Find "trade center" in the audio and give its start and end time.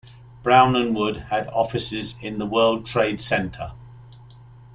2.87-3.73